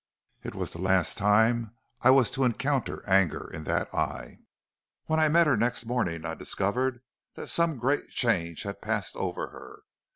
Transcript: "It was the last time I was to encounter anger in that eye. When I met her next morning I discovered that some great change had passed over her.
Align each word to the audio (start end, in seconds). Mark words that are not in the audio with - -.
"It 0.41 0.55
was 0.55 0.71
the 0.73 0.81
last 0.81 1.15
time 1.19 1.75
I 2.01 2.09
was 2.09 2.31
to 2.31 2.43
encounter 2.43 3.07
anger 3.07 3.47
in 3.47 3.65
that 3.65 3.93
eye. 3.93 4.39
When 5.05 5.19
I 5.19 5.29
met 5.29 5.45
her 5.45 5.55
next 5.55 5.85
morning 5.85 6.25
I 6.25 6.33
discovered 6.33 7.03
that 7.35 7.45
some 7.45 7.77
great 7.77 8.09
change 8.09 8.63
had 8.63 8.81
passed 8.81 9.15
over 9.15 9.49
her. 9.49 9.83